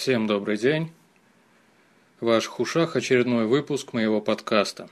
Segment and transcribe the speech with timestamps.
[0.00, 0.90] Всем добрый день.
[2.20, 4.88] В ваших ушах очередной выпуск моего подкаста.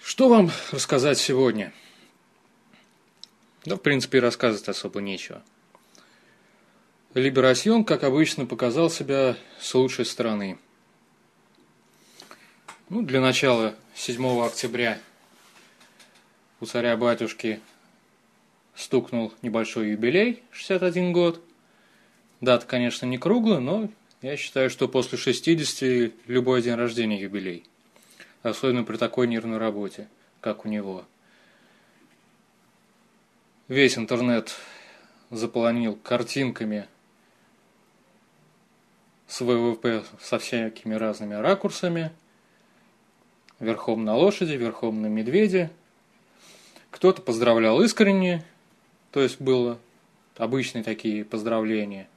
[0.00, 1.72] Что вам рассказать сегодня?
[3.64, 5.42] Да, в принципе, рассказывать особо нечего.
[7.14, 10.56] Либерасьон, как обычно, показал себя с лучшей стороны.
[12.88, 15.00] Ну, для начала, 7 октября
[16.60, 17.60] у царя-батюшки
[18.74, 21.42] стукнул небольшой юбилей, 61 год.
[22.40, 23.88] Дата, конечно, не круглая, но
[24.22, 27.64] я считаю, что после 60 любой день рождения юбилей.
[28.42, 30.08] Особенно при такой нервной работе,
[30.40, 31.04] как у него.
[33.68, 34.54] Весь интернет
[35.30, 36.86] заполонил картинками
[39.26, 42.12] с ВВП со всякими разными ракурсами.
[43.58, 45.70] Верхом на лошади, верхом на медведе.
[46.90, 48.44] Кто-то поздравлял искренне,
[49.14, 49.78] то есть было
[50.36, 52.08] обычные такие поздравления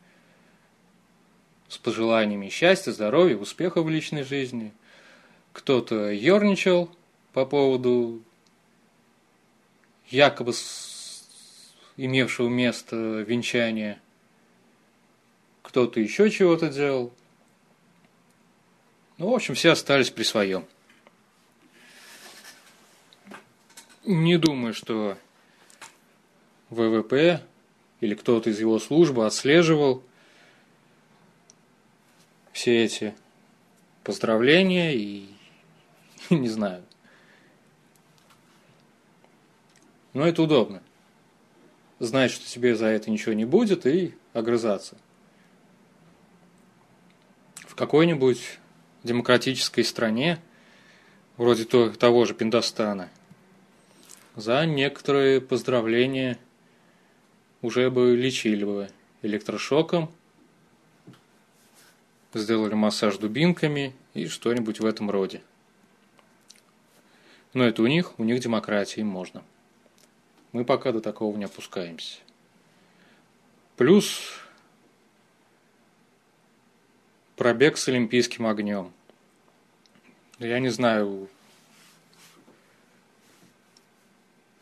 [1.67, 4.73] с пожеланиями счастья, здоровья, успеха в личной жизни.
[5.53, 6.89] Кто-то ерничал
[7.33, 8.23] по поводу
[10.07, 10.53] якобы
[11.97, 14.01] имевшего место венчания.
[15.61, 17.13] Кто-то еще чего-то делал.
[19.19, 20.65] Ну, в общем, все остались при своем.
[24.03, 25.15] Не думаю, что
[26.69, 27.41] ВВП
[28.01, 30.03] или кто-то из его службы отслеживал
[32.51, 33.15] все эти
[34.03, 35.29] поздравления и
[36.29, 36.83] не знаю.
[40.13, 40.81] Но это удобно.
[41.99, 44.97] Знать, что тебе за это ничего не будет и огрызаться.
[47.55, 48.59] В какой-нибудь
[49.03, 50.39] демократической стране,
[51.37, 53.09] вроде того же Пиндостана,
[54.35, 56.37] за некоторые поздравления–
[57.61, 58.89] уже бы лечили бы
[59.21, 60.11] электрошоком,
[62.33, 65.41] сделали массаж дубинками и что-нибудь в этом роде.
[67.53, 69.43] Но это у них, у них демократия, им можно.
[70.51, 72.19] Мы пока до такого не опускаемся.
[73.75, 74.21] Плюс
[77.35, 78.91] пробег с олимпийским огнем.
[80.39, 81.29] Я не знаю,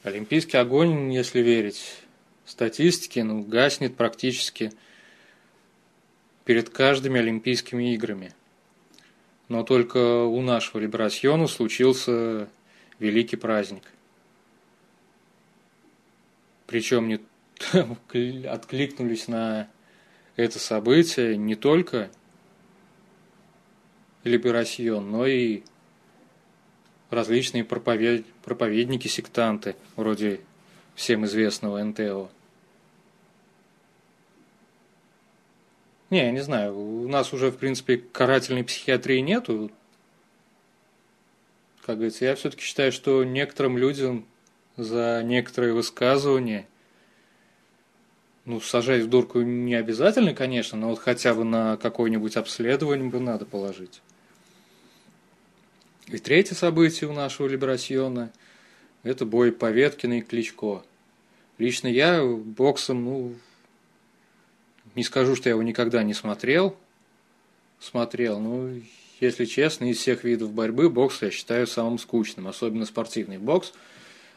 [0.03, 2.04] олимпийский огонь, если верить
[2.45, 4.71] статистики, ну, гаснет практически
[6.45, 8.33] перед каждыми Олимпийскими играми.
[9.47, 12.49] Но только у нашего Либерасьона случился
[12.99, 13.83] великий праздник.
[16.67, 17.19] Причем не
[18.47, 19.69] откликнулись на
[20.35, 22.09] это событие не только
[24.23, 25.63] Либерасьон, но и
[27.09, 28.25] различные проповед...
[28.43, 30.41] проповедники-сектанты, вроде
[30.95, 32.29] всем известного НТО.
[36.09, 39.71] Не, я не знаю, у нас уже, в принципе, карательной психиатрии нету.
[41.85, 44.25] Как говорится, я все-таки считаю, что некоторым людям
[44.77, 46.67] за некоторые высказывания,
[48.45, 53.19] ну, сажать в дурку не обязательно, конечно, но вот хотя бы на какое-нибудь обследование бы
[53.19, 54.01] надо положить.
[56.07, 58.31] И третье событие у нашего Либерасьона–
[59.05, 60.83] это бой Поветкина и Кличко.
[61.57, 63.35] Лично я боксом, ну,
[64.95, 66.75] не скажу, что я его никогда не смотрел.
[67.79, 68.81] Смотрел, ну,
[69.21, 73.73] если честно, из всех видов борьбы бокс я считаю самым скучным, особенно спортивный бокс,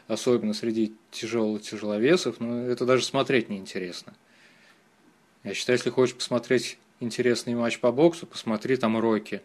[0.07, 4.13] особенно среди тяжелых тяжеловесов, но это даже смотреть неинтересно.
[5.43, 9.41] Я считаю, если хочешь посмотреть интересный матч по боксу, посмотри там Рокки.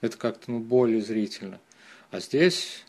[0.00, 1.60] Это как-то ну, более зрительно.
[2.12, 2.84] А здесь,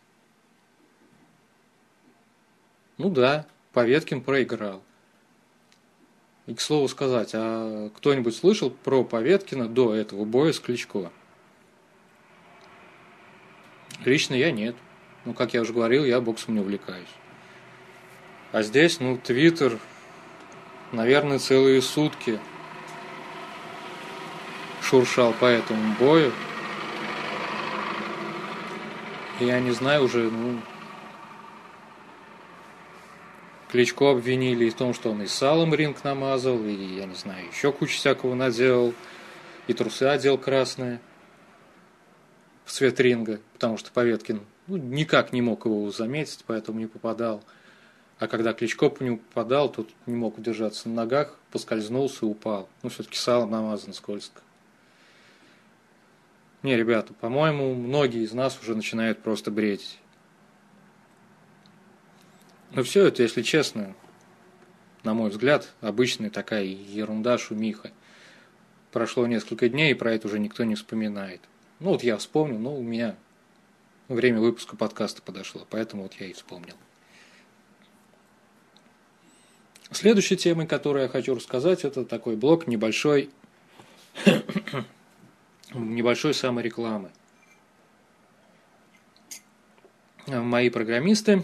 [2.97, 4.84] ну да, Поветкин проиграл.
[6.45, 11.09] И к слову сказать, а кто-нибудь слышал про Поветкина до этого боя с Кличко?
[14.03, 14.75] Лично я нет.
[15.23, 17.07] Ну, как я уже говорил, я боксом не увлекаюсь.
[18.51, 19.79] А здесь, ну, Твиттер,
[20.91, 22.41] наверное, целые сутки
[24.81, 26.34] шуршал по этому бою.
[29.40, 30.59] Я не знаю уже, ну,
[33.72, 37.72] Кличко обвинили в том, что он и салом ринг намазал, и, я не знаю, еще
[37.72, 38.94] кучу всякого наделал,
[39.66, 41.02] и трусы одел красные
[42.66, 47.44] в цвет ринга, потому что Поветкин ну, никак не мог его заметить, поэтому не попадал.
[48.20, 52.70] А когда Кличко по нему попадал, тот не мог удержаться на ногах, поскользнулся и упал.
[52.84, 54.41] Ну, все-таки салом намазан скользко.
[56.63, 59.99] Не, ребята, по-моему, многие из нас уже начинают просто бредить.
[62.71, 63.93] Но все это, если честно,
[65.03, 67.91] на мой взгляд, обычная такая ерунда, шумиха.
[68.91, 71.41] Прошло несколько дней, и про это уже никто не вспоминает.
[71.79, 73.17] Ну вот я вспомнил, но у меня
[74.07, 76.75] время выпуска подкаста подошло, поэтому вот я и вспомнил.
[79.91, 83.29] Следующей темой, которую я хочу рассказать, это такой блок небольшой,
[85.73, 87.11] небольшой саморекламы.
[90.28, 91.43] Мои программисты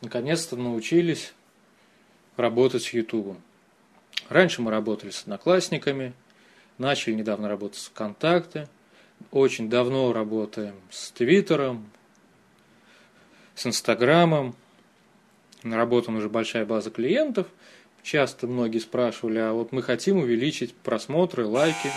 [0.00, 1.34] наконец-то научились
[2.36, 3.36] работать с YouTube.
[4.28, 6.14] Раньше мы работали с одноклассниками,
[6.78, 8.68] начали недавно работать с ВКонтакте,
[9.30, 11.90] очень давно работаем с Твиттером,
[13.54, 14.54] с Инстаграмом,
[15.62, 17.46] наработана уже большая база клиентов.
[18.02, 21.90] Часто многие спрашивали, а вот мы хотим увеличить просмотры, лайки.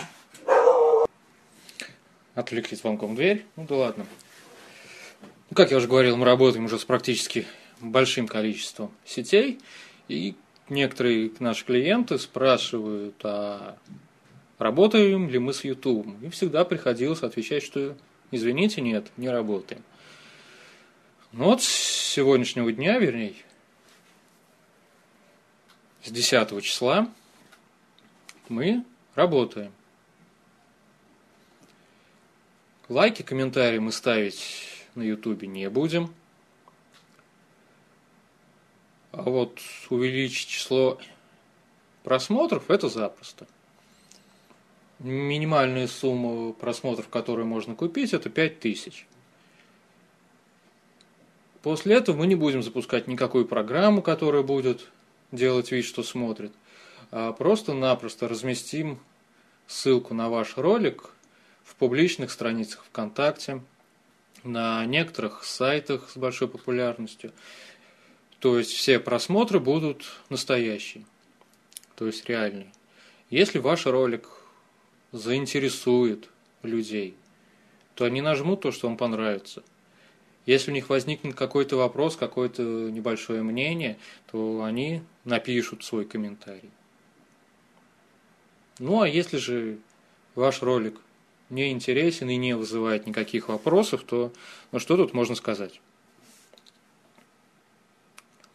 [2.36, 3.46] Отвлекли звонком дверь.
[3.56, 4.06] Ну да ладно.
[5.50, 7.48] Ну, как я уже говорил, мы работаем уже с практически
[7.80, 9.60] большим количеством сетей.
[10.08, 10.36] И
[10.70, 13.78] некоторые наши клиенты спрашивают, а
[14.58, 16.08] работаем ли мы с YouTube?
[16.22, 17.96] И всегда приходилось отвечать, что
[18.32, 19.84] извините, нет, не работаем.
[21.32, 23.36] Ну вот с сегодняшнего дня, вернее,
[26.04, 27.10] с 10 числа
[28.48, 28.84] мы
[29.16, 29.72] работаем.
[32.88, 36.14] Лайки, комментарии мы ставить на ютубе не будем.
[39.12, 39.60] А вот
[39.90, 41.00] увеличить число
[42.04, 43.48] просмотров это запросто.
[45.00, 49.08] Минимальная сумма просмотров, которую можно купить, это 5000.
[51.64, 54.92] После этого мы не будем запускать никакую программу, которая будет
[55.32, 56.54] делать вид, что смотрит,
[57.10, 59.00] а просто-напросто разместим
[59.66, 61.15] ссылку на ваш ролик
[61.66, 63.62] в публичных страницах ВКонтакте,
[64.46, 67.34] на некоторых сайтах с большой популярностью.
[68.40, 71.06] То есть все просмотры будут настоящие,
[71.96, 72.72] то есть реальные.
[73.30, 74.30] Если ваш ролик
[75.12, 76.30] заинтересует
[76.62, 77.18] людей,
[77.96, 79.62] то они нажмут то, что вам понравится–
[80.46, 83.98] если у них возникнет какой-то вопрос, какое-то небольшое мнение,
[84.32, 86.70] то они напишут свой комментарий.
[88.78, 89.80] Ну а если же
[90.36, 91.00] ваш ролик
[91.50, 94.32] не интересен и не вызывает никаких вопросов, то
[94.72, 95.80] ну что тут можно сказать?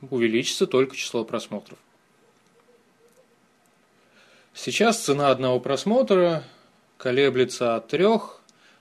[0.01, 1.79] Увеличится только число просмотров.
[4.55, 6.45] Сейчас цена одного просмотра
[6.97, 8.07] колеблется от 3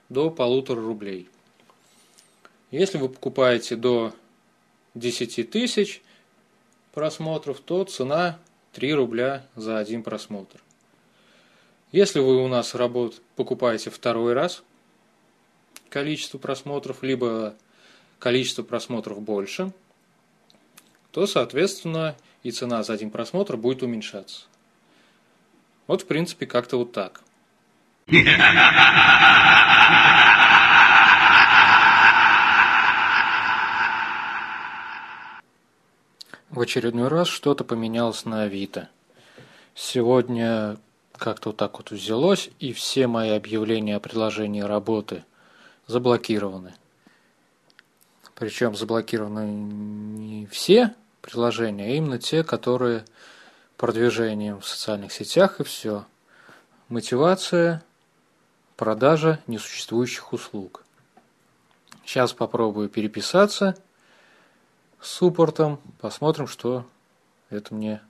[0.09, 1.29] до полутора рублей–
[2.71, 4.13] если вы покупаете до
[4.93, 6.03] 10 тысяч
[6.93, 8.39] просмотров, то цена
[8.73, 10.61] 3 рубля за один просмотр.
[11.91, 13.21] Если вы у нас работ...
[13.35, 14.63] покупаете второй раз
[15.89, 17.55] количество просмотров, либо
[18.19, 19.71] количество просмотров больше,
[21.11, 24.45] то, соответственно, и цена за один просмотр будет уменьшаться.
[25.87, 27.21] Вот, в принципе, как-то вот так.
[36.49, 38.89] В очередной раз что-то поменялось на Авито.
[39.73, 40.77] Сегодня
[41.19, 45.23] как-то вот так вот взялось, и все мои объявления о предложении работы
[45.87, 46.73] заблокированы.
[48.35, 53.05] Причем заблокированы не все предложения, а именно те, которые
[53.77, 56.05] продвижением в социальных сетях и все.
[56.87, 57.83] Мотивация,
[58.77, 60.83] продажа несуществующих услуг.
[62.05, 63.75] Сейчас попробую переписаться–
[65.01, 65.79] суппортом.
[65.99, 66.85] Посмотрим, что
[67.49, 68.01] это мне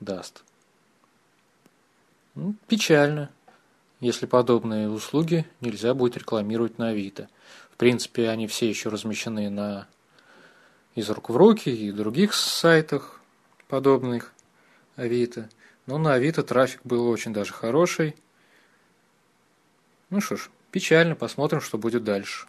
[0.00, 0.42] даст.
[2.40, 3.30] Ну, печально,
[3.98, 7.28] если подобные услуги нельзя будет рекламировать на Авито.
[7.72, 9.88] В принципе, они все еще размещены на
[10.94, 13.20] из рук в руки и других сайтах
[13.66, 14.32] подобных
[14.94, 15.48] Авито.
[15.86, 18.14] Но на Авито трафик был очень даже хороший.
[20.08, 22.46] Ну что ж, печально, посмотрим, что будет дальше.